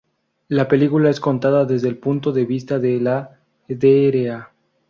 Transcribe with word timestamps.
La 0.47 0.67
película 0.67 1.11
es 1.11 1.19
contada 1.19 1.63
desde 1.63 1.87
el 1.87 1.95
punto 1.99 2.31
de 2.31 2.43
vista 2.43 2.79
de 2.79 2.99
la 2.99 3.37
Dra. 3.67 4.51